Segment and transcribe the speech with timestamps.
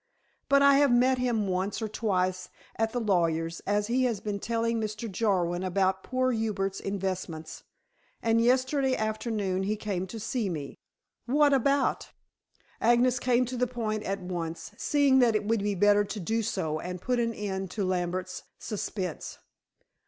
[0.49, 4.39] But I have met him once or twice at the lawyers, as he has been
[4.39, 5.07] telling Mr.
[5.07, 7.61] Jarwin about poor Hubert's investments.
[8.19, 10.79] And yesterday afternoon he came to see me."
[11.27, 12.13] "What about?"
[12.81, 16.41] Agnes came to the point at once, seeing that it would be better to do
[16.41, 19.37] so, and put an end to Lambert's suspense.